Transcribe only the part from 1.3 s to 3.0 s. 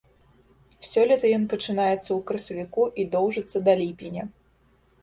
ён пачынаецца ў красавіку